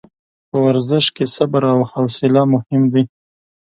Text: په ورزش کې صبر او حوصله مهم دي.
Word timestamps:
په 0.49 0.57
ورزش 0.65 1.05
کې 1.15 1.25
صبر 1.35 1.61
او 1.73 1.79
حوصله 1.91 2.41
مهم 2.53 2.81
دي. 2.93 3.03